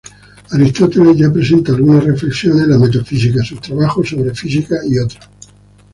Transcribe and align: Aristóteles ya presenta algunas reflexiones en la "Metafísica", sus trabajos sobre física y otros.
Aristóteles 0.51 1.15
ya 1.19 1.29
presenta 1.31 1.71
algunas 1.71 2.03
reflexiones 2.03 2.63
en 2.63 2.71
la 2.71 2.79
"Metafísica", 2.79 3.43
sus 3.43 3.61
trabajos 3.61 4.09
sobre 4.09 4.33
física 4.33 4.77
y 4.83 4.97
otros. 4.97 5.29